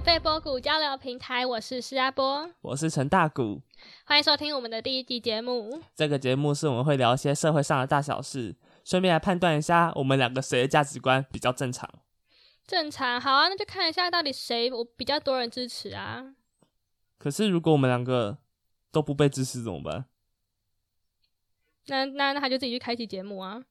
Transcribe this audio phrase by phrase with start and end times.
[0.00, 3.60] 免费波谷交流平台，我是施阿波，我是陈大谷，
[4.06, 5.78] 欢迎收听我们的第一集节目。
[5.94, 11.86] 这个节目是我们会聊一些社会上的大小事，顺便来判断一下我们两个谁的价值观比较正常。
[12.66, 16.34] 正常，好啊，那就看一下到底谁我比较多人支持啊。
[17.18, 18.38] 可是如果我们两个
[18.90, 20.06] 都不被支持怎么办？
[21.88, 23.62] 那那那他就自己去开启节目啊。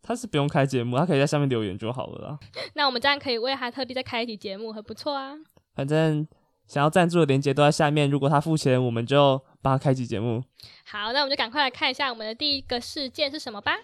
[0.00, 2.38] 他是不用开节目，他可以在下面留言就好了啦。
[2.74, 5.36] 那我们这样可以为他特地再开一集节目，很不错啊。
[5.78, 6.26] 反正
[6.66, 10.42] 想要赞助的链接都在下面，如果他付钱，我们就帮他开启节目。
[10.84, 13.78] 好，那我们就赶快来看一下我们的第一个事件是什么吧。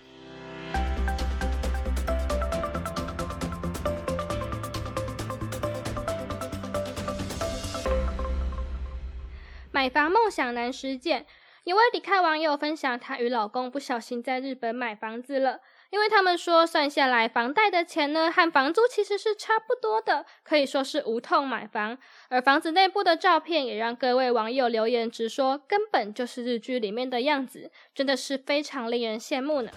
[9.70, 11.24] 买房梦想难实践，
[11.62, 15.60] 一位离开网友分享，她与老公不小心在日本买房子了。
[15.94, 21.96] 因为他们说算下来房贷的钱呢和房租其实是差不多的，可以说是无痛买房。
[22.28, 29.70] 而房子内部的照片也让各位网友留言直说，根本就是日剧里面的样子，真的是非常令人羡慕呢。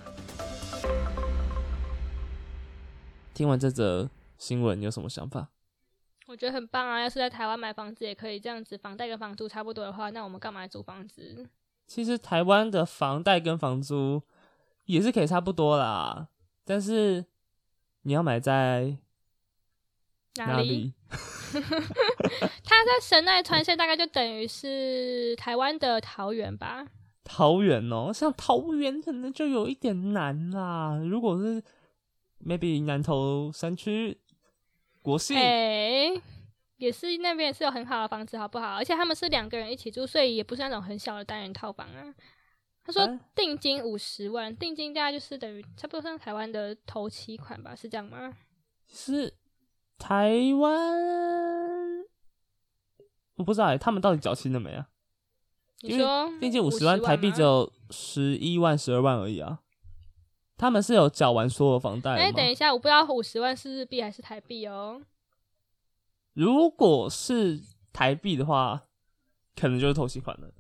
[3.36, 5.50] 听完这则新闻，你有什么想法？
[6.26, 7.00] 我觉得很棒啊！
[7.00, 11.48] 要是在台湾买房子也可以这样子，房贷跟房租差不多的话，那我们干嘛租房子？
[11.86, 14.24] 其实台湾的房贷跟房租。
[14.88, 16.28] 也是可以差不多啦，
[16.66, 17.24] 但是
[18.02, 18.98] 你要买在
[20.38, 20.94] 哪里？
[22.64, 26.88] 他 在神奈川县，大概就等于是台湾的桃园吧。
[27.24, 30.98] 桃园哦，像桃园可能就有一点难啦。
[31.04, 31.62] 如果是
[32.46, 34.18] maybe 南投山区
[35.02, 36.12] 国信，哎，
[36.78, 38.76] 也是那边也是有很好的房子，好不好？
[38.76, 42.14] 而且他们是两个人一起住，所以也不是那种很小的单人套房啊。
[42.88, 48.34] 他说定金五十万，定金大概就是等于差不多像台湾的头期款吧，是这样吗？
[48.88, 49.34] 是
[49.98, 52.06] 台湾，
[53.36, 54.88] 我不知道哎，他们到底缴清了没啊？
[55.82, 59.60] 你说定金五十万台币只有十一万、十二万而已啊。
[60.56, 65.02] 他们是有缴完所有房贷哎，等一下，我不知道五十万是日币还是台币哦。
[66.32, 67.62] 如果是
[67.92, 68.86] 台币的话，
[69.58, 70.54] 可能就是头期款了。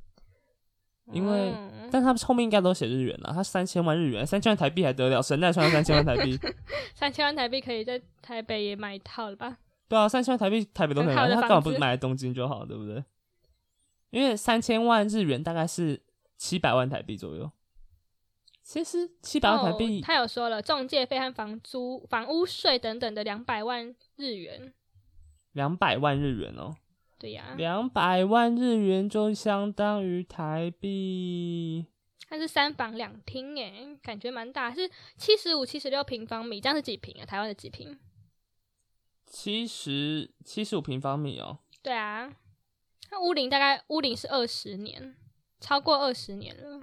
[1.12, 1.54] 因为，
[1.92, 3.32] 但他们后面应该都写日元了。
[3.34, 5.22] 他三千万日元，三千万台币还得了？
[5.22, 6.38] 神奈川三千万台币，
[6.94, 9.58] 三千万台币可以在台北也买一套了吧？
[9.88, 13.04] 对啊，三千万台币台北都可以买，他干嘛不买东京就好，对不对？
[14.10, 16.02] 因为三千万日元大概是
[16.38, 17.50] 七百万台币左右。
[18.62, 24.74] 其实七百万台币，他有说了，中介费和房租、房屋税等等的两百万日元，
[25.54, 26.76] 两百万日元哦。
[27.20, 31.88] 对呀，两百万日元就相当于台币。
[32.30, 37.26] 它是三房两厅，诶，感觉蛮大，是七十五、七十六平方米，这样是几平啊？
[37.26, 37.98] 台湾的几平？
[39.26, 41.58] 七十七十五平方米哦。
[41.82, 42.32] 对啊，
[43.10, 45.16] 那屋龄大概屋龄是二十年，
[45.60, 46.82] 超过二十年了。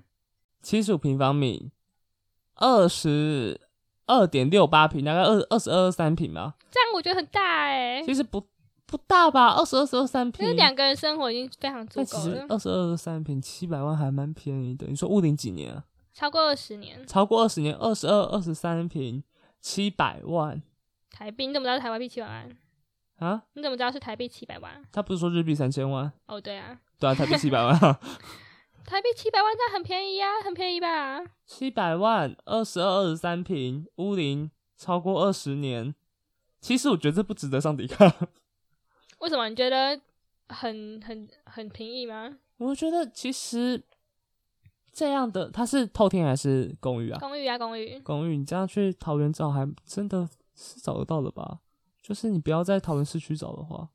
[0.62, 1.70] 七十五平方米，
[2.56, 3.60] 二十
[4.06, 6.54] 二点六八平，大概二二十二三平吗？
[6.72, 8.02] 这样我觉得很大诶。
[8.04, 8.48] 其实不。
[8.94, 12.46] 不大吧，二十二、十二三平，其实两个人生活已经非常足够了。
[12.48, 14.86] 二十二十、三平，七百万还蛮便宜的。
[14.86, 15.82] 你说屋龄几年啊？
[16.12, 17.04] 超过二十年。
[17.04, 19.24] 超过二十年，二十二、二十三平，
[19.60, 20.62] 七百万
[21.10, 21.48] 台币。
[21.48, 22.56] 你怎么知道台湾币七百万？
[23.18, 23.42] 啊？
[23.54, 24.80] 你怎么知道是台币七百万？
[24.92, 26.12] 他不是说日币三千万？
[26.28, 27.76] 哦，对啊，对啊，台币七百万。
[28.86, 31.20] 台币七百万，那很便宜呀，很便宜吧？
[31.44, 35.96] 七百万，二十二、二十三平，屋龄超过二十年。
[36.60, 38.08] 其实我觉得这不值得上抵抗。
[39.24, 39.98] 为什么你觉得
[40.50, 42.36] 很很很平易吗？
[42.58, 43.82] 我觉得其实
[44.92, 47.18] 这样的，它是透天还是公寓啊？
[47.18, 47.98] 公寓啊，公寓。
[48.00, 51.60] 公寓，你这样去桃园找，还真的是找得到的吧？
[52.02, 53.88] 就是你不要在桃园市区找的话。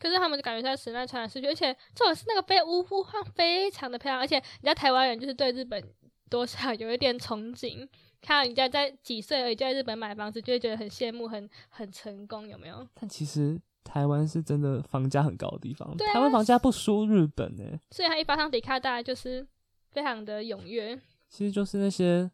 [0.00, 5.92] 可是他们就感觉在神奈川市区，而且这种是那个被屋屋况非常的漂亮，而且人家台湾人就是对日本
[6.30, 7.86] 多少有一点憧憬，
[8.22, 12.88] 看到人家在几岁而已就在日本买房子，就会觉得很羡慕，很很成功，有没有？
[12.94, 13.60] 但其实。
[13.84, 17.62] 台湾是真的房价很高的地方，台湾房价不输日本呢。
[17.90, 19.46] 所以他一发上迪卡，大家就是
[19.92, 20.98] 非常的踊跃。
[21.28, 22.30] 其实就是那些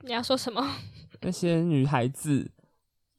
[0.00, 0.62] 你要说什么？
[1.22, 2.50] 那些女孩子，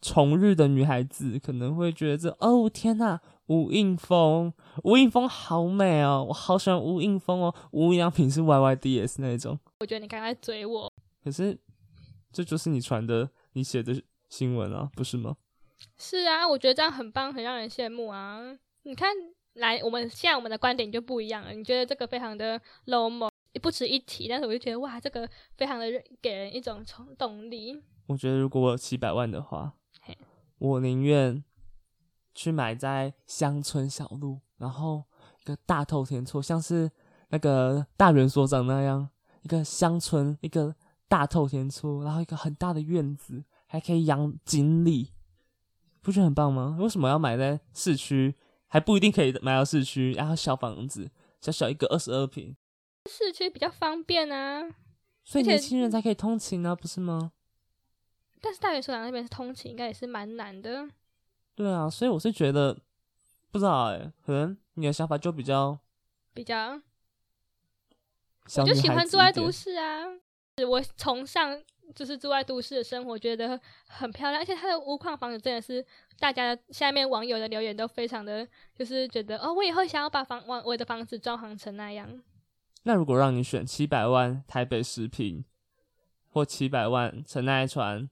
[0.01, 4.53] 重日的女孩子可能会觉得这哦天呐，吴映峰，
[4.83, 7.53] 吴映峰好美哦，我好喜欢吴映峰哦。
[7.71, 9.59] 吴良品是 Y Y D S 那种。
[9.79, 10.91] 我觉得你刚才追我，
[11.23, 11.59] 可是
[12.31, 15.35] 这就是你传的、你写的新闻啊，不是吗？
[15.97, 18.39] 是啊，我觉得这样很棒，很让人羡慕啊！
[18.83, 19.09] 你看，
[19.53, 21.51] 来，我们现在我们的观点就不一样了。
[21.51, 23.29] 你觉得这个非常的 low 吗？
[23.61, 25.27] 不值一提，但是我就觉得哇，这个
[25.57, 25.85] 非常的
[26.21, 27.81] 给人一种冲动力。
[28.07, 29.73] 我觉得如果我有七百万的话，
[30.59, 31.43] 我宁愿
[32.33, 35.03] 去买在乡村小路，然后
[35.41, 36.89] 一个大透天厝，像是
[37.29, 39.09] 那个大元所长那样，
[39.41, 40.75] 一个乡村一个
[41.07, 45.11] 大透天厝，然后一个很大的院子，还可以养锦鲤，
[46.01, 46.77] 不觉得很棒吗？
[46.79, 48.35] 为什么要买在市区？
[48.71, 51.09] 还不一定可以买到市区，然后小房子，
[51.41, 52.55] 小小一个二十二平，
[53.09, 54.69] 市区比较方便啊。
[55.23, 57.31] 所以年轻人才可以通勤啊，不是吗？
[58.39, 60.87] 但是大元所长那边是通勤，应该也是蛮难的。
[61.55, 62.77] 对啊，所以我是觉得，
[63.49, 65.79] 不知道哎、可能你的想法就比较
[66.35, 66.79] 比较，
[68.57, 70.05] 我就喜欢住在都点市啊。
[70.69, 71.59] 我崇尚
[71.95, 75.85] 就是住在都市的生活，觉得很漂亮，而且它的屋况房子真的是
[76.19, 82.21] 大家下面网友的留言都非常的，就是觉得哦，我以后想要把房我我的房子装潢成那样。
[82.83, 85.43] 那如果让你选七百万台北十平，
[86.29, 88.09] 或七百万城奈川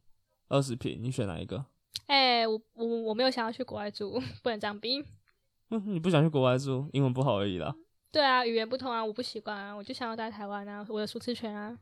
[0.49, 1.65] 二十平，你选哪一个？
[2.07, 5.03] 哎、我我我没有想要去国外住，不能这样比。
[5.69, 7.75] 嗯，你不想去国外住，英文不好而已啦。
[8.11, 11.77] 对啊，语言不通啊，我不习惯啊，我就想要在台湾啊，我的舒适圈啊。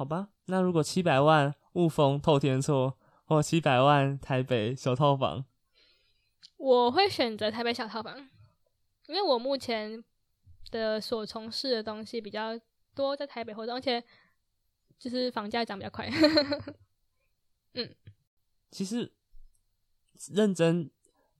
[0.00, 5.44] 好吧，那如果七百万雾峰透天厝，或七百万台北小套房，
[6.56, 8.16] 我会选择台北小套房，
[9.08, 10.02] 因为我目前
[10.70, 12.58] 的所从事的东西比较
[12.94, 14.02] 多在台北活动，而且
[14.98, 16.08] 就是房价涨比较快。
[17.74, 17.94] 嗯
[18.70, 19.12] 其实
[20.32, 20.90] 认真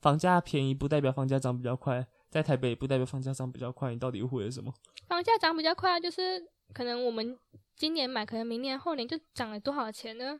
[0.03, 4.71] 房价便宜不代表房价涨比较快，在台北不代表房价涨比较快，你到底误会了什么？
[5.09, 7.39] 房价涨比较快，就是可能我们
[7.81, 10.39] 今年买，可能明年后年就涨了多少钱呢？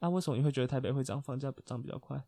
[0.00, 2.20] 那、为什么你会觉得台北会涨，房价涨比较快？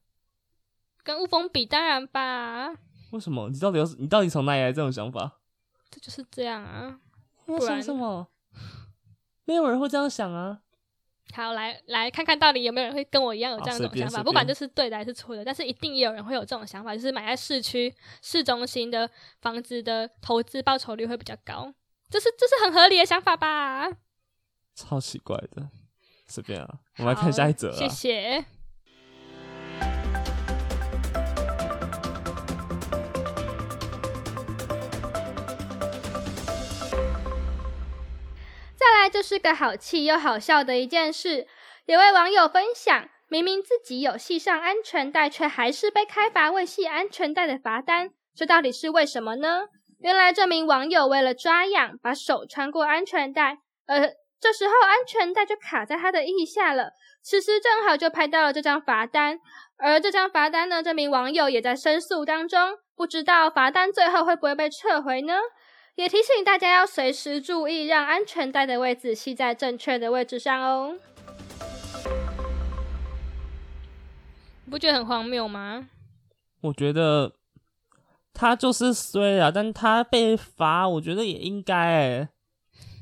[1.02, 2.68] 跟雾峰比，当然吧，
[3.10, 3.48] 为什么？
[3.48, 5.40] 你到底有你到底从哪里来这种想法？
[5.90, 7.00] 这就是这样啊。
[7.46, 8.28] 要不然想什么？
[9.46, 10.60] 没有人会这样想啊！
[11.34, 19.10] 好，来来看看到底有没有人会跟我一样有这样一种想法，不管这是对的还是错的，但是一定也有人会有这种想法，就是买在市区、市中心的
[19.40, 21.74] 房子的投资报酬率会比较高，
[22.08, 23.90] 这是这是很合理的想法吧？
[24.76, 25.70] 超奇怪的，
[26.26, 26.68] 随便啊。
[26.98, 27.76] 我们来看下一则啊。
[27.76, 28.44] 谢谢。
[38.76, 41.48] 再来就是个好气又好笑的一件事，
[41.86, 49.68] 有位网友分享，明明自己有系上安全带，却还是被开罚未系安全带的罚单，这到底是为什么呢？
[50.00, 56.92] 原来这名网友为了抓痒，把手穿过安全带，呃，这时候安全带就卡在他的腋下了。
[57.22, 59.40] 此时正好就拍到了这张罚单，
[59.78, 65.34] 而这张罚单呢，这名网友也在申诉当中，不知道罚单最后会不会被撤回呢？
[65.96, 70.98] 也提醒大家要随时注意，让安全带的位置系在正确的位置上哦。
[74.66, 75.88] 你不觉得很荒谬吗？
[76.60, 77.32] 我觉得
[78.34, 82.28] 他就是衰啊，但他被罚，我觉得也应该哎。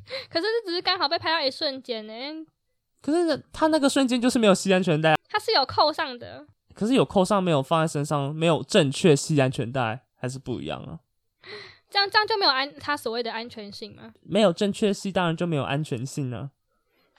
[0.31, 2.13] 可是这只是刚好被拍到一瞬间呢，
[3.01, 6.47] 可是他那个瞬间就是没有系安全带，他是有扣上的。
[6.75, 10.99] 可是有扣上没有放在身上，没有正确系安全带，还是不一样啊。
[11.89, 14.13] 这样这样就没有安他所谓的安全性吗？
[14.23, 16.51] 没有正确系，当然就没有安全性啊。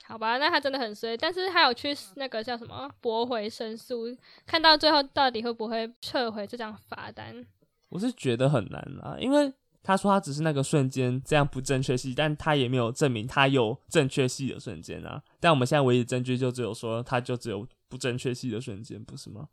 [0.04, 4.06] 好吧，那他真的很衰，但是他有去那个叫什么驳回申诉，
[4.46, 7.46] 看到最后到底会不会撤回这张罚单？
[7.90, 9.54] 我是觉得很难啦，因为
[9.86, 15.22] 他说他只是那个瞬间这样不正确系，但他也没有证明他有正确系的瞬间啊。
[15.40, 19.48] 但我们现在唯一的证据就只有说他就只有不正确系的瞬间，不是吗？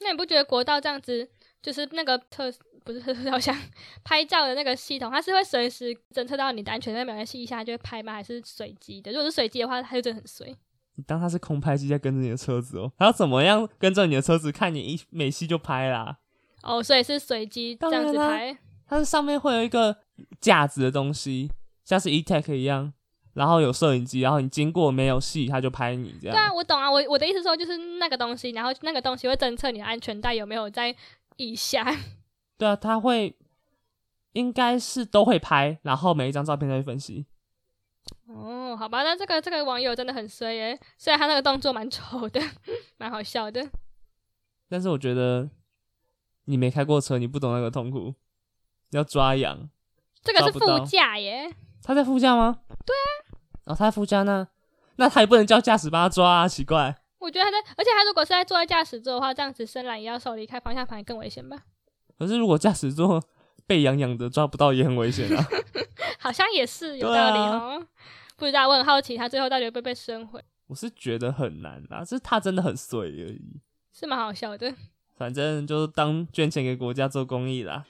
[0.00, 1.30] 那你不觉得国道这样子，
[1.62, 2.52] 就是那个特
[2.84, 3.56] 不是特照相
[4.02, 8.12] 拍照的那个系统，它是会随时侦测到你的安全在没有在系一下就会拍吗？
[8.14, 9.12] 还是随机的？
[9.12, 10.54] 如果是随机的话，它就真的很随。
[10.96, 16.18] 你当它是空拍机在跟着你的车子哦，它要怎么样跟着你的车子，看你一美系就拍啦？
[16.62, 18.56] 哦，所以是随机这样子拍。
[18.86, 19.96] 它是上面会有一个
[20.40, 21.50] 架子的东西，
[21.84, 22.92] 像是 eTech 一样，
[23.32, 30.94] 然后有摄影机，然后你经过没有戏，它就拍你这样对啊，我懂啊，我我的意思说就是那个东西，然后那个东西会侦测你的安全带有没有在
[31.36, 31.84] 以下。
[32.56, 33.36] 对啊，它会
[34.32, 37.26] 应该是都会拍，然后每一张照片都会分析。
[38.26, 42.40] 哦，好吧，那这个这个网友真的很衰耶，虽然他那个动作蛮丑的，
[42.98, 43.66] 蛮好笑的。
[44.68, 45.48] 但是我觉得
[46.44, 48.14] 你没开过车，你不懂那个痛苦。
[48.90, 49.68] 要抓羊，
[50.22, 52.60] 这个是副驾耶，他在副驾吗？
[52.86, 53.08] 对啊。
[53.66, 54.46] 哦，他在副驾那
[54.96, 56.94] 那他也不能叫驾驶帮他抓啊，奇怪。
[57.18, 61.62] 我觉得他在，而且他如果是在坐在驾驶座的话，这样子伸懒腰手离开方向盘更危险吧？
[62.18, 63.22] 可是如果驾驶座
[63.66, 65.44] 被痒痒的抓不到也很危险啊。
[66.20, 67.86] 好像也是有道理啊哦。
[68.36, 73.60] 不知道，我很好奇他最后到底会不会被升回，我是觉得很难啊，是他真的很碎而已。
[73.92, 74.74] 是蛮好笑的。
[75.16, 77.84] 反正就是当捐钱给国家做公益啦。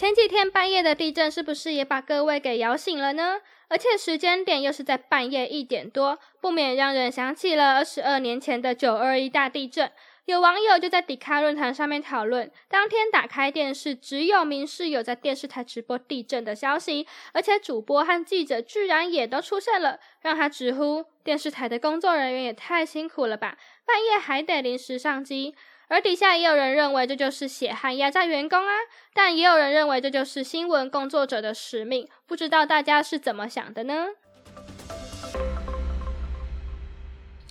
[0.00, 3.38] 前几天半夜的地震是不是也把各位给摇醒了呢？
[3.68, 9.92] 而且时间点又是在半夜一点多，不免让人想起了二十二年前的九二一大地震。
[10.24, 25.54] 有网友就在迪卡论坛上面讨论，当天打开电视，只有民视有在电视台直播地震的消息，而且主播和记者居然也都出现了，让他直呼电视台的工作人员也太辛苦了吧，半夜还得临时上机。
[25.92, 28.74] 而底下也有人认为这就是血汗压榨员工啊，
[29.12, 32.08] 但也有人认为这就是新闻工作者的使命。
[32.26, 34.06] 不知道大家是怎么想的呢？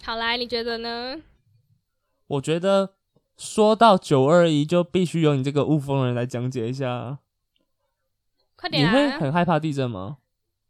[0.05, 1.17] 好来，你觉得呢？
[2.27, 2.93] 我觉得
[3.37, 7.19] 说到九二一，就必须由你这个雾峰人来讲解一下。
[8.55, 8.87] 快点！
[8.87, 10.19] 你会很害怕地震吗？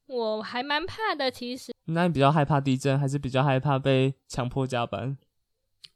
[0.07, 1.71] 我还蛮怕的，其实。
[1.85, 5.15] 那你比较害怕地震，还是比较害怕被强迫加班？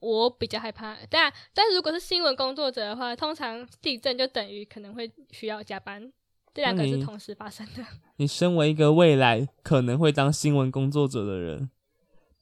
[0.04, 6.12] 我比较害怕，但但如果是新闻工作者的话，通常地震就等于可能会需要加班，
[6.54, 7.82] 这两个是同时发生的。
[8.18, 11.70] 你身为一个未来可能会当新闻工作者的人，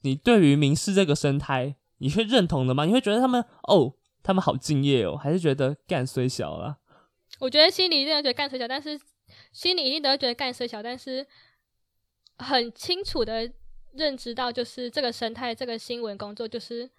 [0.00, 2.84] 你对于民事这个生态，你会认同的吗？
[2.84, 6.78] 你会觉得他们哦，他们好敬业哦，还是觉得干虽小了？
[7.38, 8.98] 我觉得心里一定觉得干虽小，但是
[9.52, 11.24] 心里一定都会觉得干虽小，但是
[12.38, 13.48] 很清楚的
[13.92, 16.90] 认知到，就是这个生态，这个新闻工作就是。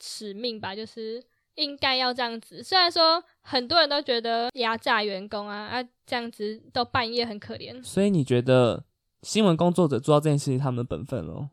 [0.00, 1.22] 使命吧，就是
[1.54, 2.62] 应该要这样子。
[2.62, 7.82] 虽然说很多人都觉得压榨员工啊啊这样子到半夜很可怜。
[7.82, 8.84] 所以你觉得
[9.22, 11.48] 新闻工作者做到这件事情，他们的本分喽？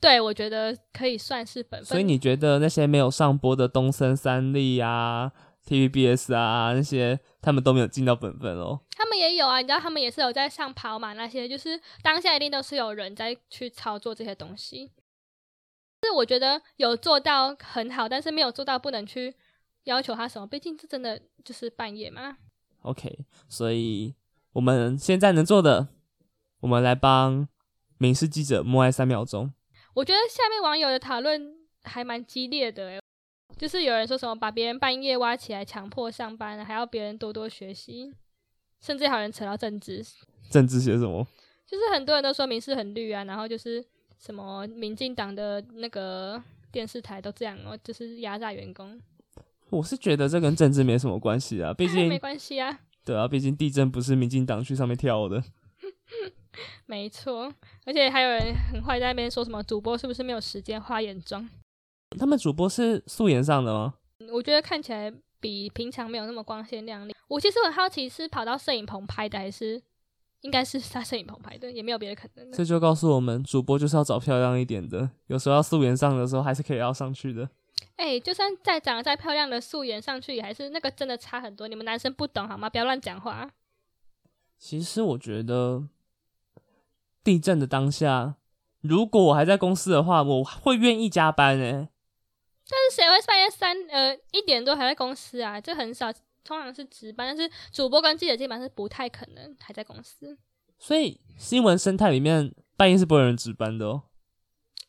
[0.00, 1.86] 对，我觉得可以算是本分。
[1.86, 5.32] 所以你觉得那些没有上播的东森三立啊、
[5.66, 8.80] TVBS 啊那些，他们都没有尽到本分哦？
[8.94, 14.90] 他们也有啊，你知道他们也是有在上跑马那些，就是当下一定都是有人在去操作这些东西。
[16.04, 19.34] 是我觉得有做到很好，但是没有做到不能去
[19.84, 22.36] 要求他什么，毕竟这真的就是半夜嘛。
[22.82, 24.14] OK，所以
[24.52, 25.88] 我们现在能做的，
[26.60, 27.48] 我们来帮
[27.98, 29.52] 民事记者默哀三秒钟。
[29.94, 33.00] 我觉得下面网友的讨论还蛮激烈的，
[33.56, 38.12] 就是有人说什么把别人半夜挖起来强迫上班，还要别人多多学习，
[38.80, 40.04] 甚至还有人扯到政治。
[40.50, 41.26] 政治学什么？
[41.66, 43.84] 就是很多人都说民事很绿啊，然后就是。
[44.24, 48.98] 什么民进党的那个电视台都这样哦，就是压榨员工。
[49.68, 52.80] 我是觉得这跟政治没什么关系啊， 毕竟没关系啊。
[53.04, 55.44] 对啊，毕竟地震不是民进党去上面跳的。
[56.86, 57.52] 没错，
[57.84, 61.46] 而且还有人很坏在那边说什么主播是不是没有时间化眼妆？
[62.18, 63.94] 他们主播是素颜上的吗？
[64.32, 67.14] 我觉得看起来比平常没有那么光鲜亮丽。
[67.28, 69.82] 我其实很好奇，是跑到摄影棚拍的还是？
[70.44, 72.52] 应该是他摄影棚拍的，也没有别的可能。
[72.52, 75.08] 这就告诉我们，主播就是要找漂亮一点的。
[75.28, 77.48] 有时候要素颜上的时候，还是可以要上去的。
[77.96, 81.66] 哎，就算再长得再漂亮的素颜上去，也还是那个真的差很多。
[81.66, 82.68] 你们男生不懂好吗？
[82.68, 83.50] 不要乱讲话。
[84.58, 85.84] 其实我觉得，
[87.22, 88.34] 地震的当下，
[88.82, 91.88] 如果我还在公司的话，我会愿意加班哎。
[92.68, 95.58] 但是谁会半夜三呃一点多还在公司啊？
[95.58, 96.12] 这很少。
[96.44, 100.36] 通常是值班，但是主播跟记者基本上是不太可能还在公司。
[100.78, 104.02] 所以新闻生态里面半夜是不会有人值班的哦。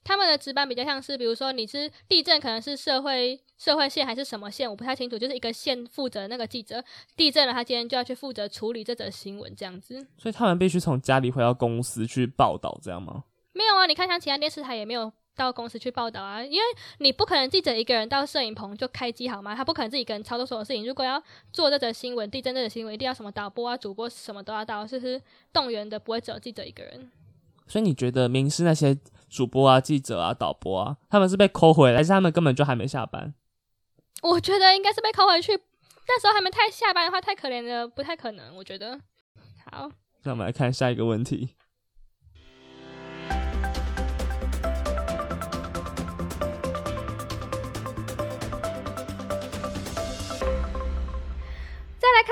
[0.03, 5.17] 他们的值班比较像是，比如说你是地震，可能是社会社会线还是什么线，我不太清楚。
[5.17, 6.83] 就是一个线负责那个记者，
[7.15, 10.05] 地震了，他今天就要去负责处理这则新闻这样子。
[10.17, 13.23] 所以他们必须从家里回到公司去报道，这样吗？
[13.53, 15.11] 没有啊，你看像其他电视台也没有。
[15.35, 16.63] 到公司去报道啊，因为
[16.99, 19.53] 你不可能记者一个人到摄影棚就开机好吗？
[19.53, 20.85] 他不可能自己一个人操作所有事情。
[20.85, 27.11] 如果要做这则新闻，地震这则新闻，一定要什么导播啊、主播什么都要到，就是动员的不会只有记者一个人。
[27.67, 28.97] 所以你觉得明视那些
[29.29, 33.33] 主播啊、记者啊、导播啊，他们是被扣回来，还是他们根本就还没下班？
[34.21, 35.51] 我觉得应该是被扣回去，
[36.07, 38.55] 那时候还没太下班的话，太可怜了，不太可能。
[38.55, 38.99] 我觉得。
[39.69, 39.91] 好，
[40.23, 41.55] 那我们来看下一个问题。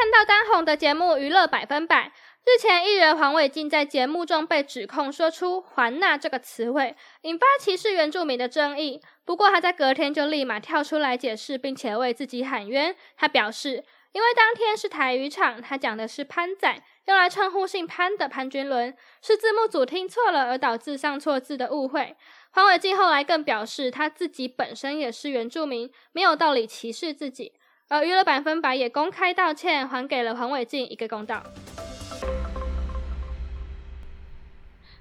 [0.03, 2.07] 看到当红的节目《娱乐百分百》，
[2.43, 9.01] 日前艺人黄伟晋在节目中被指控说出“还纳”这个词汇，引发歧视原住民的争议。
[9.23, 12.93] 不过他在隔天就立马跳出来解释，并且为自己喊冤。
[13.15, 13.81] 他表示，
[14.11, 22.17] 因为当天是台语场，他讲的是潘仔，用来称呼姓潘的潘君伦，是字幕组听错了而导致上错字的误会。
[22.51, 27.53] 黄伟晋后来更表示，他自己本身也是原住民，没有道理歧视自己。
[27.89, 31.43] 而娱乐百分百也公开道歉，还给了黄伟晋一个公道。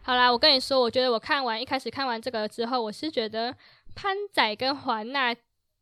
[0.02, 3.56] 好啦，我跟你说，我觉得我看完一开始看完这个之后，我是觉得
[3.94, 5.32] 潘仔跟环娜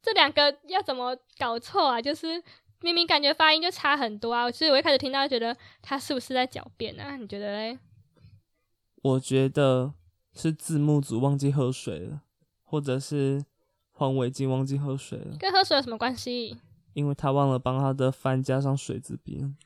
[0.03, 2.01] 这两个要怎么搞错啊？
[2.01, 2.43] 就是
[2.83, 7.17] 明明感觉发音就差很多啊，所以我一开始听到觉得他是不是在狡辩啊？
[7.17, 7.79] 你觉得嘞？
[9.03, 9.95] 我觉得
[10.35, 12.21] 是字幕组忘记喝水了，
[12.63, 13.43] 或者是
[13.91, 16.61] 黄伟晋忘记喝水了，跟喝水有什么关系？
[16.93, 19.57] 因为他忘了帮他的饭加上水字边。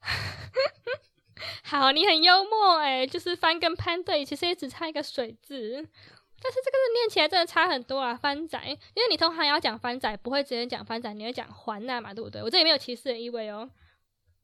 [1.62, 8.14] 好，你很幽默哎，就是番跟潘对，其实也只差一个水字，但是这个字念起来真的差很多啊。
[8.14, 12.42] 番仔，因为你通常要讲番仔，不会直接讲番仔，你会讲环娜嘛，对不对？
[12.42, 13.70] 我这里没有歧视的意味哦。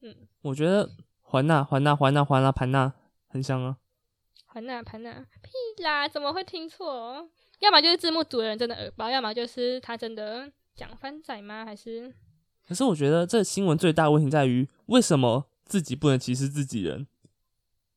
[0.02, 0.88] 嗯，我觉得
[1.22, 2.92] 环娜、环娜、环娜、环娜、盘娜
[3.26, 3.76] 很像啊。
[4.44, 5.12] 环娜、盘娜，
[5.42, 7.28] 屁啦，怎么会听错？
[7.58, 11.64] 要么就是字幕组的人真的耳包，要么就是他真的讲番仔吗？
[11.64, 12.14] 还是？
[12.66, 17.06] 可是我觉得这新闻最大问题在于，为什么自己不能歧视自己人？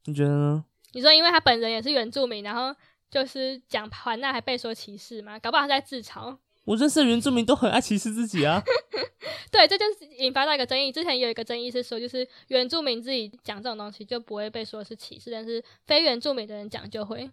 [0.05, 0.65] 你觉得呢？
[0.93, 2.75] 你说因为他本人也是原住民，然后
[3.09, 5.37] 就是讲环娜还被说歧视吗？
[5.39, 6.37] 搞不好他在自嘲。
[6.65, 8.61] 我认识的原住民都很爱歧视自己啊。
[9.51, 10.91] 对，这就是引发到一个争议。
[10.91, 17.31] 之前有一个争议是说，就是原住民自己讲这种东西就不会被说是歧视，但是非原住民的人讲就会。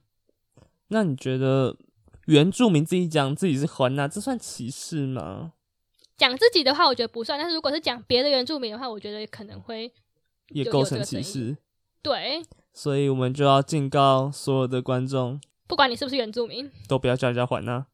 [0.88, 1.76] 那你觉得
[2.26, 5.52] 原住民自己讲自己是环娜，这算歧视吗？
[6.16, 9.92] 讲自己的话，我觉得不算；但是如果是讲别的原住民的话，我觉得可能会
[10.49, 11.58] 也构成歧视。
[12.00, 12.42] 对，
[12.73, 17.85] 所以我们就要警告所有的观众，不管你是不是原住民，都不要叫人家还呐。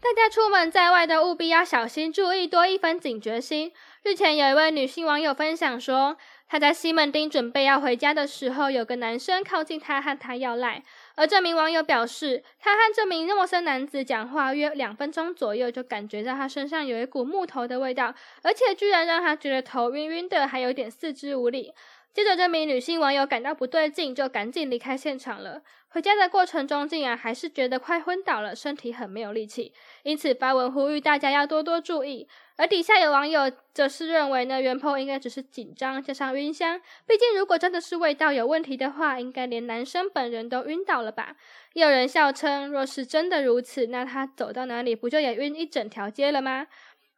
[0.00, 3.72] 大家出门在外的务必要小心注意，多一分警觉心。
[4.02, 6.16] 日前有一位女性网友分享说。
[6.52, 10.82] 他在西门町准备要回家的时候，有个男生靠近他，和他要赖。
[11.14, 21.72] 而这名网友表示，他和这名陌生男子讲话约两分钟左右，就感觉到他身上有一股木头的味道，而且居然让他觉得头晕晕的，还有点四肢无力。
[22.12, 25.62] 接着，这名女性网友感到不对劲，就赶紧离开现场了。
[25.92, 29.72] 回家的过程中，竟然还是觉得快昏倒了，身体很没有力气，
[30.04, 32.26] 因此发文呼吁大家要多多注意。
[32.56, 41.36] 而底下有网友则是认为呢，袁鹏应该只是紧张加上晕香，毕竟如果真的是味道有问题的话，应该连男生本人都晕倒了吧？
[41.74, 46.66] 有人笑称，若是真的如此，那他走到哪里不就也晕一整条街了吗？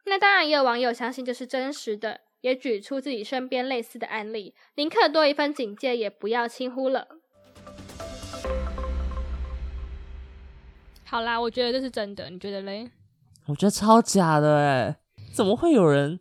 [0.05, 2.21] 那当然也有网友相信这是真实的。
[2.41, 7.07] 也举出自己身边类似的案例，宁可多一份警戒，也不要轻忽了。
[11.05, 12.89] 好啦，我觉得这是真的，你觉得嘞？
[13.45, 14.97] 我觉得超假的哎，
[15.31, 16.19] 怎么会有人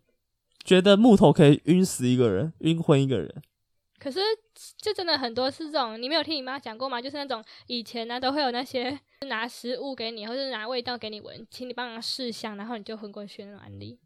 [0.63, 3.43] 觉得木头可以晕死一个人，晕昏一个人？
[3.99, 4.21] 可是，
[4.77, 7.01] 就真的很多是这种，你没有听你妈讲过吗？
[7.01, 13.99] 就是那种以前呢，都会有那些拿食物给你，或者拿味道给你闻，请你帮忙试香，然后你就昏过去那种案例。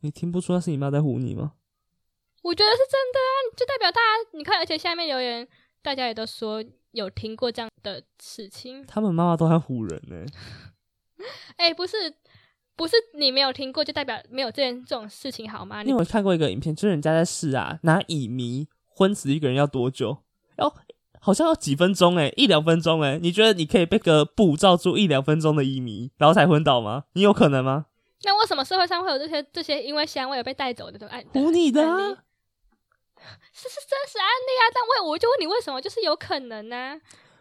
[0.00, 1.54] 你听不出那是你妈在唬你吗？
[2.42, 5.48] 我觉得是真的啊，就代表大家你看，而且下面留言，
[5.80, 6.62] 大家也都说
[6.96, 8.84] 有听过这样的事情。
[8.86, 10.26] 他们妈妈都在唬人呢。
[11.56, 11.96] 哎，不是，
[12.74, 15.82] 不是你没有听过，就代表没有这件这种事情好吗？
[15.82, 20.18] 你有看过一个影片，就是人家在试啊，拿乙醚昏死一个人要多久？
[20.56, 20.74] 要
[21.20, 23.18] 好像要几分钟哎，一两分钟哎。
[23.20, 27.04] 你觉得你可以被个布罩住一两分钟的乙醚，然后才昏倒吗？
[27.12, 27.86] 你有可能吗？
[28.24, 31.82] 那为什么社会上会有这些这些因为香味而被带走的都案唬你的？
[31.82, 32.18] 这
[33.52, 34.64] 是是真实案例啊！
[34.74, 35.80] 但我我就问你为什么？
[35.80, 37.00] 就是有可能呢。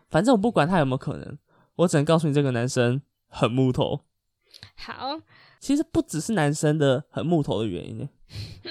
[0.09, 1.37] 反正我不管他有没有可能，
[1.77, 4.01] 我只能告诉你这个男生很木头。
[4.75, 5.19] 好，
[5.59, 8.09] 其实不只是男生的很木头的原因呢，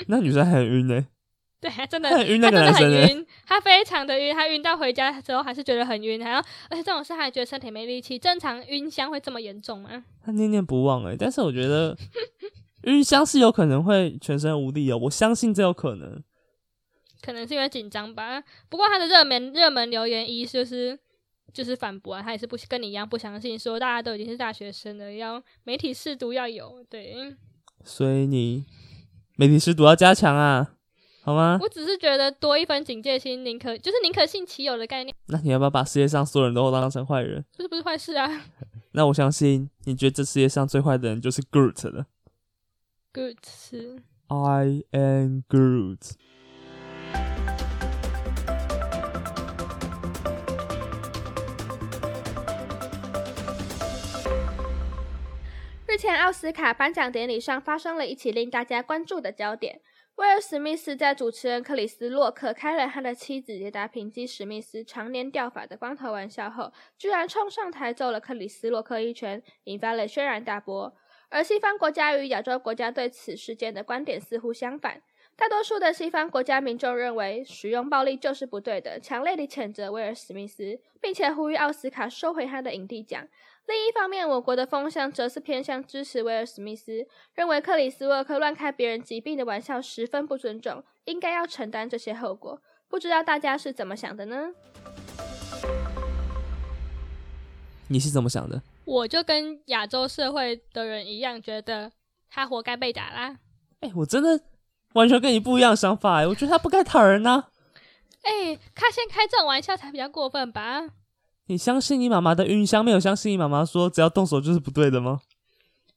[0.07, 1.07] 那女生很晕呢。
[1.61, 8.19] 对，真的很晕，他真的很晕，他非常的晕，他晕到回家之后还是觉得很晕，然后而且这种事还觉得身体没力气。
[8.19, 10.05] 正常晕香会这么严重吗？
[10.23, 11.97] 他念念不忘哎，但是我觉得
[12.85, 16.23] 晕香是有可能会全身无力哦，我相信这有可能。
[17.25, 18.43] 可能是因为紧张吧。
[18.69, 20.99] 不过他的热门热门留言一就是
[21.53, 27.37] 就是反驳啊，他也是不跟你一样不相信，说大家都已经是大学生了，要媒体试读要有对。
[27.85, 28.65] 所以你
[29.37, 30.75] 媒体试读要加强啊，
[31.23, 31.59] 好吗？
[31.63, 35.15] 我只是觉得多一分警戒心，宁可就是宁可信其有的概念。
[35.27, 37.45] 那你要不要把世界上所有人都当成坏人？
[37.53, 38.29] 这是不是坏事啊？
[38.93, 42.07] 那我相信你觉得这世界上最坏的人就是 Groot 了。
[43.13, 46.13] Groot 是 I am Groot。
[55.95, 59.81] 日前奥斯卡颁奖典礼上发生了一起令大家关注的焦点。
[60.17, 70.93] 威尔·史密斯在主持人克里斯·洛克开了他的妻子杰达·平基·史密斯常年掉发的光头玩笑后，居然冲上台揍了克里斯·洛克一拳，引发了轩然大波。
[71.29, 75.01] 而西方国家与亚洲国家对此事件的观点似乎相反。
[75.37, 83.27] 大多数的西方国家民众认为使用暴力就是不对的，强烈地谴责威尔史密斯，并且呼吁奥斯卡收回他的影帝奖。
[83.67, 92.61] 另一方面，我国的风向则是偏向支持威尔史密斯，认为克里斯沃克乱开别人疾病的玩笑十分不尊重，应该要承担这些后果。
[92.89, 94.51] 不知道大家是怎么想的呢？
[97.89, 98.63] 你是怎么想的？
[98.85, 101.91] 我就跟亚洲社会的人一样，觉得
[102.29, 103.39] 他活该被打啦。
[103.81, 104.39] 哎，我真的
[104.93, 107.45] 完全跟你不一样想法哎，我觉得他不该打人呐。
[108.23, 110.83] 哎，他先开这种玩笑才比较过分吧？
[111.47, 115.21] 你相信你妈妈的云香，没有相信你妈妈说只要动手就是不对的吗？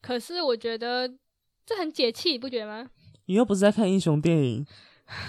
[0.01, 1.07] 可是我觉得
[1.65, 2.89] 这很解气，你不觉得吗？
[3.25, 4.65] 你又不是在看英雄电影，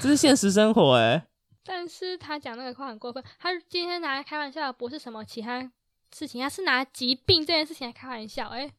[0.01, 1.27] 这是现实生活哎。
[1.65, 5.71] 但是他讲那个话很过分，他今天拿来开玩笑，不是什么其他。
[6.11, 8.73] 事情，他是拿疾病这件事情来开玩笑，哎，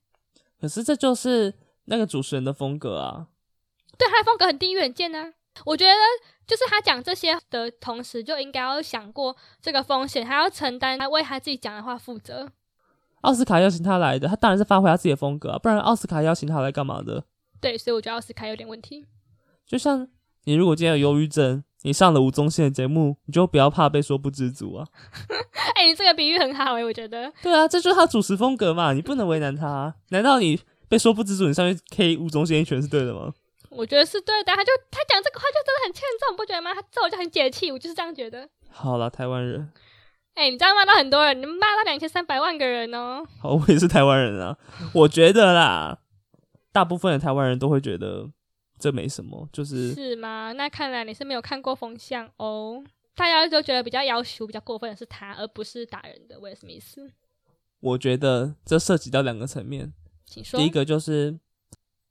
[0.59, 1.53] 可是这就是
[1.85, 3.27] 那个主持人的风格啊。
[3.99, 5.33] 对，他的风格很低远见呢。
[5.65, 5.91] 我觉得，
[6.47, 12.49] 就是他讲这些的同时，就应该要想过这个风险，还要承担，他为他自己讲的话负责。
[13.21, 17.23] 奥斯卡邀请他来的，他当然是发挥他自己的风格啊，不然奥斯卡邀请他来干嘛的？
[17.59, 19.05] 对，所以我觉得奥斯卡有点问题。
[19.65, 20.07] 就像
[20.45, 21.63] 你如果今天有忧郁症。
[21.83, 24.85] 你上了吴宗宪的节目，你就不要怕被说不知足啊！
[25.75, 27.31] 哎，你这个比喻很好哎，我觉得。
[27.41, 29.95] 对啊，这就是他主持风格嘛，你不能为难他。
[30.09, 33.31] 难道你被说不知足，你上去 K 吴宗宪一拳是对的吗？
[33.69, 36.73] 我觉得是对的，他就他讲这个话就真的很欠揍，不觉得吗？
[36.73, 38.47] 他揍我就很解气，我就是这样觉得。
[38.69, 39.71] 好了，台湾人。
[40.33, 43.25] 哎，你这样骂到很多人，你骂到两千三百万个人哦。
[43.41, 44.57] 好，我也是台湾人啊。
[44.93, 45.99] 我觉得啦，
[46.71, 48.29] 大部分的台湾人都会觉得。
[48.81, 50.53] 这没什么，就是是吗？
[50.53, 52.81] 那看来你是没有看过风向哦。
[53.13, 57.11] 大家都觉得比较要求、比较过分的是他，而不是打人的威尔史密斯。
[57.81, 59.91] 我觉得这涉及到两个层面，
[60.25, 60.57] 请说。
[60.57, 61.37] 第一个就是，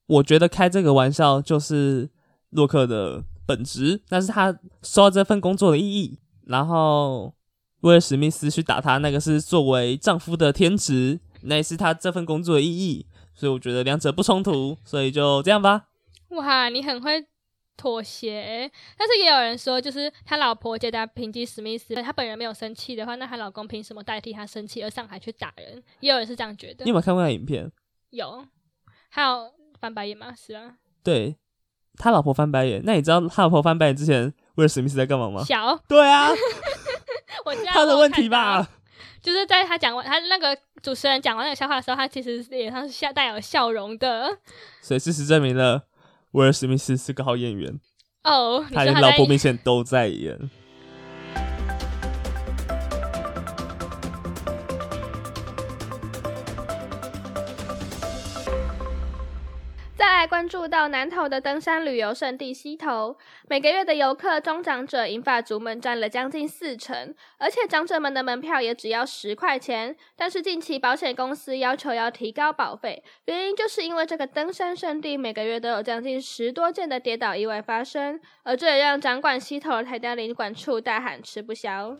[0.08, 2.10] 我觉得开这个玩笑就是
[2.50, 6.18] 洛克的本质，那是他收到这份工作的意义。
[6.46, 7.34] 然后
[7.80, 13.06] 威尔史密斯去打他，那个是作为丈夫的天职，那也是他这份工作的意义。
[13.34, 15.88] 所以我觉得两者不冲突，所以就这样吧。
[16.30, 17.24] 哇，你很会
[17.76, 25.82] 妥协，但是也有人说，就是他老婆觉得平击史密斯他本人没有生气的话，那他老公凭什么代替他生气而上海去打人？
[26.00, 26.84] 也有人是这样觉得。
[26.84, 27.70] 你有没有看过那影片？
[28.10, 28.44] 有，
[29.10, 30.34] 还有翻白眼吗？
[30.36, 30.74] 是啊。
[31.02, 31.36] 对
[31.96, 35.42] 他老婆翻白眼，那你知道他老婆翻白眼之前威尔史密斯在干嘛吗？
[35.44, 35.78] 小。
[35.88, 36.30] 对啊。
[37.44, 38.68] 我知道他的问题吧？
[39.22, 44.38] 就是在他讲完他那个主持人讲完那个笑话的时候，他其实脸上是笑带有笑容的。
[44.80, 45.84] 所以事实证明了。
[46.32, 47.80] 威尔史密斯是个好演员
[48.22, 50.38] 哦，他连老婆明显都在演。
[60.18, 63.16] 再关注到南投的登山旅游胜地溪头，
[63.48, 69.96] 每个月的游客中长者银发族们占了将近四成，而且长者们的门票也只要十块钱。
[70.16, 81.96] 但是近期保险公司要求要提高保费，原因就是因为这个登山胜地每个月都有将近十多件的跌倒意外发生，而这也让掌管溪头的台大领管处大喊吃不消。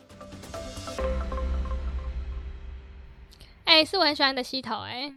[3.63, 5.13] 哎，是我很喜欢的溪头哎。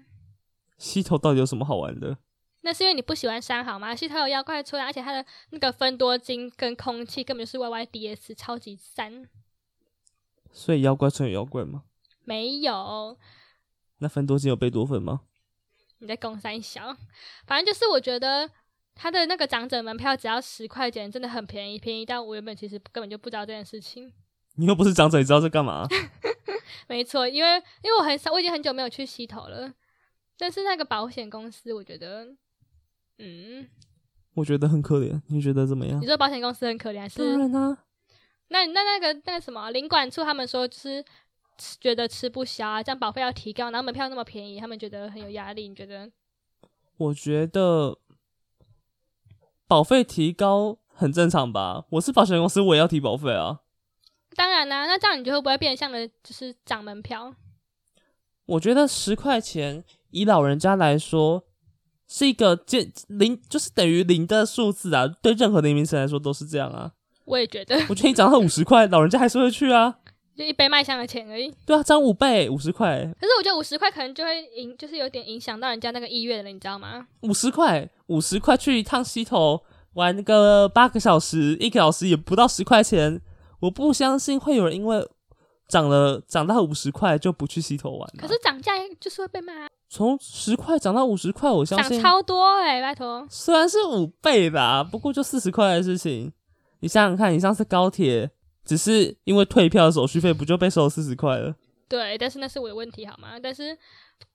[0.79, 2.19] 溪头到底有什么好玩的？
[2.65, 3.95] 那是因为你不喜欢山好吗？
[3.95, 9.29] 其实它有妖怪出来，而且它的那个分多金跟空气根本就是 Y Y D S 超级山。
[10.53, 11.83] 所以妖怪村有妖怪吗？
[12.25, 13.19] 没有。
[13.99, 15.23] 那分多金有贝多芬吗？
[15.99, 16.97] 你在攻三小，
[17.47, 18.49] 反正就是我觉得
[18.95, 24.13] 他的那个长者门票只要十块钱，真的很便宜，便宜到我原本其实根本就不知道这件事情。
[24.57, 25.87] 你又不是长者，你知道在干嘛？
[26.87, 29.73] 没错，因为因为我很少，我已经很久没有去溪头了。
[30.37, 32.37] 但是那个保险公司，我觉得。
[33.19, 33.69] 嗯，
[34.35, 35.21] 我觉得很可怜。
[35.29, 36.01] 你觉得怎么样？
[36.01, 37.19] 你说保险公司很可怜，还是？
[37.19, 37.79] 当然啊。
[38.49, 41.05] 那那那个那个什么领馆处，他们说就是
[41.81, 45.69] 觉得吃不消啊，这样保费要提高，然后门票那么便宜，他们觉得很有压力。
[45.69, 46.11] 你觉得？
[46.99, 47.99] 我觉得
[49.67, 51.87] 保费提高很正常吧。
[51.91, 53.61] 我是保险公司，我也要提保费啊。
[54.35, 57.35] 当然啦，那这样你就会不会变相的，就是涨门票？
[58.45, 61.45] 我觉得十块钱，以老人家来说。
[62.15, 65.09] 是一个减零，就是等于零的数字啊。
[65.23, 66.93] 对任何的名词来说都是这样啊。
[67.25, 67.75] 我也觉得。
[67.89, 69.97] 我觉得你涨到五十块，老人家还是会去啊。
[70.37, 71.51] 就一杯麦香的钱而已。
[71.65, 72.99] 对啊，涨五倍，五十块。
[73.19, 77.07] 可是我觉得五十块可能就会影，就是有点影响到人家那个意愿了，你知道吗？
[77.23, 79.63] 五十块，五十块去一趟溪头
[79.95, 83.23] 玩那个八个小时，一个小时也不到十块钱。
[83.61, 85.07] 我不相信会有人因为
[85.69, 88.15] 涨了涨到五十块就不去溪头玩了。
[88.19, 93.27] 可是涨价就是会被骂啊，从十块涨到五十块，我相信涨超多哎、拜托。
[93.31, 96.33] 虽然是五倍吧，不过就四十块的事情。
[96.81, 98.31] 你想想看，你上次高铁
[98.65, 101.55] 只是因为退票的手续费，不就被收四十块了？
[101.89, 103.39] 对，但是那是我的问题好吗？
[103.41, 103.77] 但是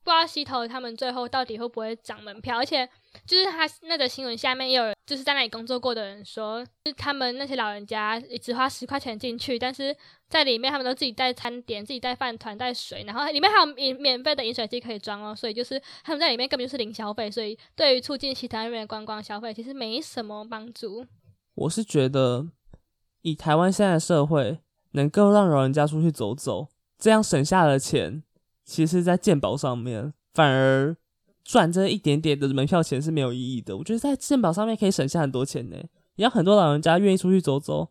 [0.04, 2.88] 不知道溪头他们最后到底会不会涨门票，而且
[3.26, 9.96] 就是他那个新闻下面也有就是在那里工作过的人说，就是他们那些老人家只花十块钱进去，但是
[10.30, 21.06] 在里面他们都自己带餐点、自己带饭团、带水，然后里面还有免免费的饮水机可以装哦，所以就是他们在里面根本就是零消费，所以对于促进其他那边的观光消费其实没什么帮助。
[21.56, 22.48] 我是觉得，
[23.24, 24.60] 以台湾现在的社会，
[24.92, 26.68] 能够让老人家出去走走，
[27.00, 28.24] 这样省下的钱，
[28.68, 30.96] 其实在健保上面反而
[31.44, 33.78] 赚这一点点的门票钱是没有意义的。
[33.78, 35.78] 我觉得在健保上面可以省下很多钱呢，
[36.18, 37.90] 也让很多老人家愿意出去走走。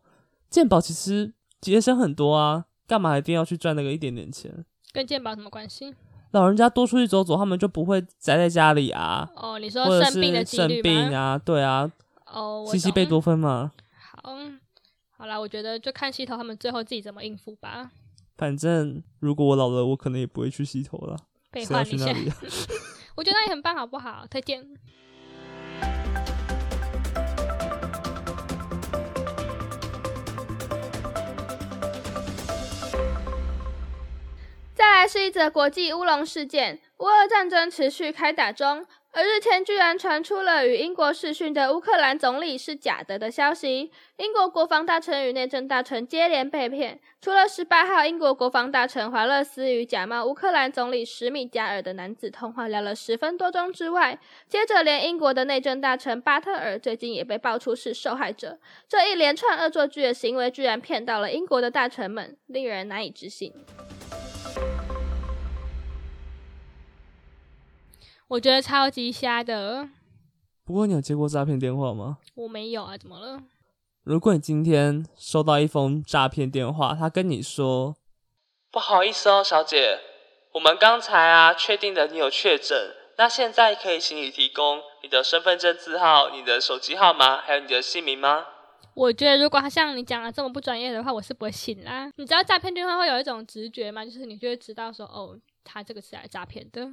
[0.49, 4.63] 健保其实节省很多啊，干嘛一定要去赚那个一点点钱？
[4.93, 5.95] 跟健保什么关系？
[6.31, 10.67] 老人家多出去走走，他们就不会宅在家里啊，哦，你说生病的是生？
[10.83, 11.91] 病啊，对啊，
[12.27, 13.71] 哦，我西西贝多芬嘛。
[14.21, 14.35] 好，
[15.17, 17.89] 好啦，我觉得就看溪头他们最后自己怎么应付吧。
[18.37, 21.17] 反正如果我老了，我可能也不会去洗头了。
[21.51, 22.35] 废谁要话，你先，去那里啊？
[23.17, 24.27] 我觉得那里很棒，好不好？
[24.29, 24.63] 推荐。
[34.75, 38.85] 再来是一则国际乌龙事件，乌俄战争持续开打中，
[39.17, 43.91] 而日前居然传出了与英国视讯的乌克兰总理是假的的消息。
[44.17, 58.59] 英国国防大臣与内政大臣接连被骗，除了十八号英国国防大臣华勒斯与假冒乌克兰总理史米加尔的男子通话聊了十分多钟之外，接着连英国的内政大臣巴特尔最近也被爆出是受害者。
[58.87, 63.51] 这一连串恶作剧的行为，居然骗到了英国的大臣们，令人难以置信。
[68.29, 69.87] 我觉得超级瞎的，
[70.65, 72.17] 不过你有接过诈骗电话吗？
[72.35, 73.41] 我没有啊，怎么了？
[74.03, 77.95] 如果你今天收到一封诈骗电话，他跟你说
[78.69, 79.99] ：“不好意思哦，小姐，
[80.53, 88.45] 我们刚才啊确定了你有确诊，那现在可以请你提供你的身份证字号、你的手机号码，还有你的姓名吗？”
[88.93, 92.11] 我觉得如果他像你讲的这么不专业的话，我是不会信啦。
[92.17, 94.03] 你知道诈骗电话会有一种直觉吗？
[94.03, 96.89] 就是你就会知道说，哦，他这个是来诈骗的。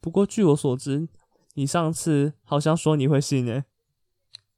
[0.00, 1.08] 不过据我所知，
[1.54, 3.64] 你上次好像说你会信欸诶、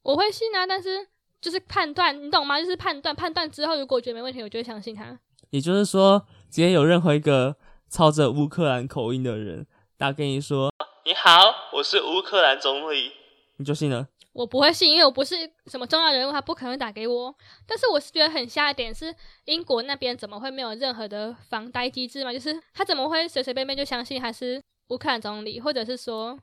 [0.03, 1.07] 我会信啊，但是
[1.41, 2.61] 就是判断，你懂吗？
[2.61, 5.19] 就是判断，判断之后，如果我觉得没问题，我就会相信他。
[5.51, 7.57] 也就是说，今天有任何一个
[7.89, 10.73] 操着乌克兰口音的人打给你说
[11.05, 13.13] ：“你好，我是乌克兰总理。”
[13.57, 14.09] 你就信了？
[14.33, 15.35] 我不会信，因为我不是
[15.67, 17.35] 什么重要人物，他不可能打给我。
[17.67, 19.13] 但是我是觉得很瞎的点是，
[19.47, 22.33] 英国那边怎么会没有任何的防呆机制嘛？
[22.33, 26.39] 就是他怎么会随随便便就相信他是乌克兰总理，或者是说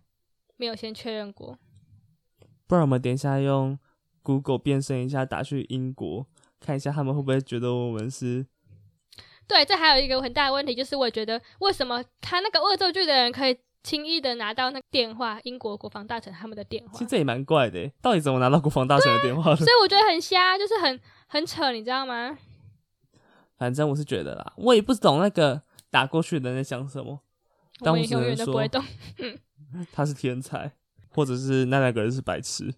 [0.55, 1.57] 没有先确认过？
[2.65, 3.77] 不然我们等一下用
[4.23, 6.25] Google 变身一下，打去英国，
[6.59, 8.45] 看一下他们会不会觉得我们是
[9.47, 19.57] 对，这还有一个很大的问题，就是我觉得为什么他那个恶作剧的人可以轻易的拿到那个电话，英国国防大臣他们的电话其实，这也蛮怪的，到底怎么拿到国防大臣的电话的？
[19.57, 22.37] 所以我觉得很瞎，就是很很扯，你知道吗？
[23.57, 27.21] 反正我是觉得啦，我也不懂那个打过去的人在想什么，我
[27.79, 28.83] 但我只能们永远都不会说懂。
[29.91, 30.71] 他是天才，
[31.09, 32.73] 或者是那两个人是白痴。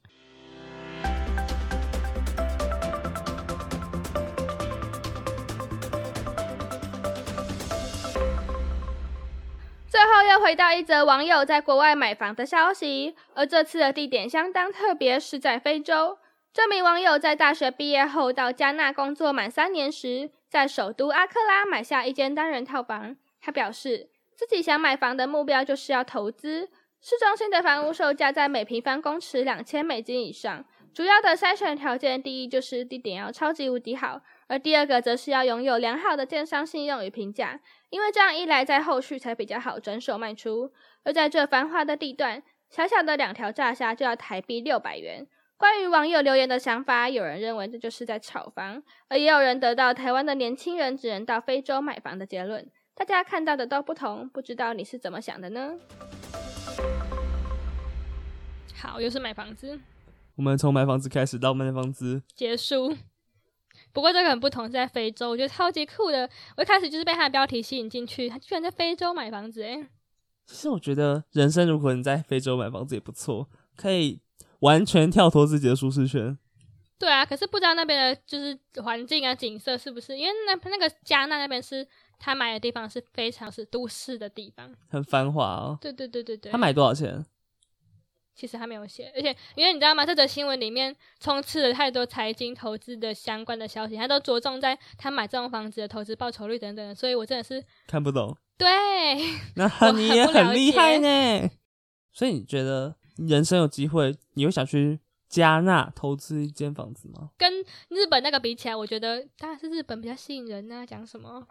[9.88, 16.18] 最后又回到一则网友在国外买房的消息，而这次的地点相当特别，是在非洲。
[16.52, 23.16] 这名网友在大学毕业后到加纳工作满三年时，在首都阿克拉买下一间单人套房。
[23.42, 26.69] 他表示，自己想买房的目标就是要投资。
[27.02, 30.63] 市中心的房屋售价在每平方公尺两千美金以上。
[30.93, 37.60] 主要的筛选条件，第一就是地点要超级无敌好，而第二个则是要拥有良好的建商信用与评价。
[37.89, 40.71] 因为这样一来，在后续才比较好转手卖出。
[41.04, 45.28] 而在这繁华的地段，小小的两条炸虾就要台币六百元。
[45.58, 52.65] 关于网友留言的想法，有人认为这就是在炒房，而也有人得到台湾的年轻人只能到非洲买房的结论。
[53.00, 55.74] 大家看到的都不同，不知道你是怎么想的呢？
[58.76, 59.80] 好，又是买房子
[60.36, 62.96] 我们从买房子开始到卖房子，结束。
[63.94, 66.30] 不过这个很不同，是在非洲，我觉得超级酷的。
[66.58, 69.88] 我一开始就是被它的标题吸引进去，他居然在非洲买房子，诶，
[70.46, 74.20] 其实我觉得人生如果你在非洲买房子也不错，可以
[74.60, 76.38] 完全跳脱自己的舒适圈。
[77.00, 80.18] 对啊，可是不知道那边的就是环境啊、景色是不是？
[80.18, 81.88] 因为那那个加纳那边是
[82.19, 84.75] 他买的地方是非常是都市的地方。
[84.89, 85.77] 很繁华哦。
[85.82, 86.51] 对对对对对。
[86.51, 87.25] 他买多少钱？
[88.36, 90.05] 其实他没有写，而且因为你知道吗？
[90.05, 98.38] 这则新闻里面充斥了太多财经投资的相关的消息，他都着重在他买这栋房子的投资报酬率等等，所以我真的是看不懂。
[98.58, 98.67] 对，
[99.55, 101.49] 那你也很厉害呢。
[102.13, 107.32] 所以你觉得人生有机会，你会想去加纳投资一间房子吗？
[107.38, 110.86] 跟日本那个比起来，我觉得当然是日本比较吸引人啊。
[110.86, 111.45] 讲什么？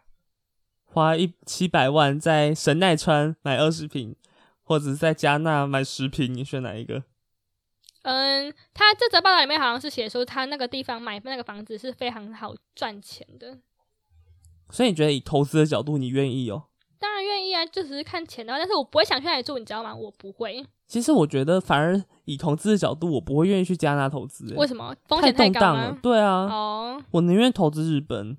[0.88, 4.16] 花一七百万在神奈川买二十平。
[4.62, 7.02] 或者在加纳买十平，你选哪一个？
[8.02, 13.60] 嗯，他这则报道里面好像是写说，他那个地方买那个房子是非常好赚钱的。
[14.68, 16.64] 所以你觉得以投资的角度，你愿意哦？
[16.98, 19.94] 当然愿意啊，就只是看钱的话，但是我不会想去那里住，你知道吗？
[19.94, 20.62] 我不会。
[20.86, 24.54] 其实我觉得，反而以投资的角度，我不会愿意去加纳投资。
[24.54, 24.94] 为什么？
[25.06, 25.98] 风险太高了。
[26.02, 26.44] 对啊。
[26.44, 27.02] 哦。
[27.12, 28.36] 我宁愿投资日本。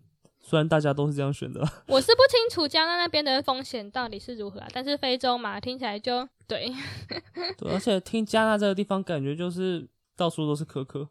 [0.49, 4.67] 虽然大家都是这样选的， 我是不清楚加拿大那边的风险到底是如何啊。
[4.73, 6.73] 但是非洲嘛，听起来就对。
[7.55, 11.07] 对，而且听加拿大这个地方，感觉就是到处都是可可。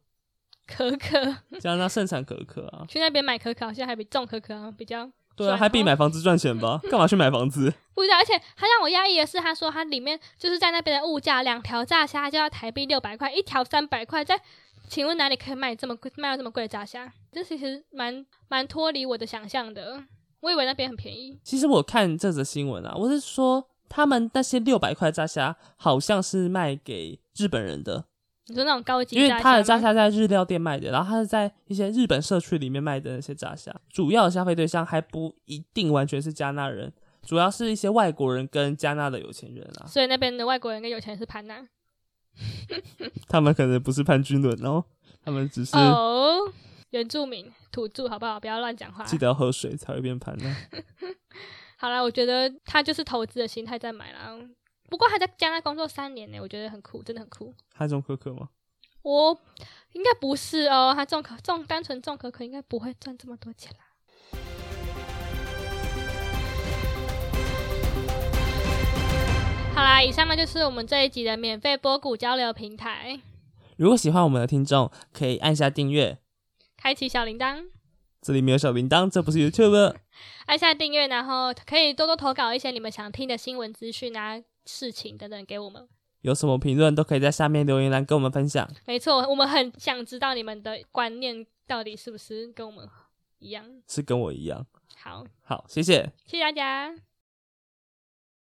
[0.66, 1.58] 可可。
[1.60, 2.84] 加拿大盛产可可啊。
[2.88, 5.08] 去那边买可可，好像还比种可可比较。
[5.36, 6.80] 对啊，还比买房子赚钱吧？
[6.90, 7.72] 干嘛去买房子？
[7.94, 8.16] 不知道。
[8.16, 14.40] 而且他让我压抑的是，他说他里面就是在那边的物价，两条炸虾就要台币六百块，一条三百块，在。
[14.88, 17.12] 请问哪里可以卖这么贵，卖到这么贵的炸虾？
[17.30, 20.02] 这其实蛮蛮脱离我的想象的。
[20.40, 21.38] 我以为那边很便宜。
[21.42, 28.04] 其实我看这则新闻啊，我是说他们那些六百块炸虾好像是卖给日本人的。
[28.46, 29.16] 你说那种高级？
[29.16, 36.90] 因为他的炸虾在日料店卖的，然后他是在一些日本社区里面卖的那些炸虾，主要的消费对象还不一定完全是加纳人，
[37.22, 39.86] 主要是一些外国人跟加纳的有钱人啊。
[39.86, 41.66] 所以那边的外国人跟有钱人是盘纳。
[43.28, 44.84] 他们可能不是潘君伦哦，
[45.22, 46.52] 他们只是哦
[46.90, 48.40] 原住民土著，好不好？
[48.40, 49.04] 不要乱讲话。
[49.04, 50.56] 记得要喝水才会变潘呢。
[51.76, 54.36] 好啦，我觉得他就是投资的心态在买啦。
[54.88, 57.54] 不过他在加拿大工作三年呢，我觉得很酷，真的很酷。
[57.70, 58.48] 他种可可吗？
[59.02, 59.38] 我
[59.92, 63.84] 应该不是哦，他种可种单纯种可可应该不会赚这么多钱啦。
[69.78, 73.20] 好啦，以上呢就是我们这一集的免费波谷交流平台。
[73.76, 76.18] 如果喜欢我们的听众，可以按下订阅，
[76.76, 77.64] 开启小铃铛。
[78.20, 79.94] 这里没有小铃铛，这不是 YouTube。
[80.46, 85.88] 按下订阅，然后可以多多投稿一些你们想听的新闻资讯啊、事情等等给我们。
[86.22, 88.68] 有什么评论都可以在下面留言栏跟我们分享。
[88.84, 92.84] 没错，我们很想知道你们的观念到底是不是跟我们
[93.38, 94.66] 一样，是跟我一样。
[94.96, 96.96] 好，好，谢谢，谢谢大家。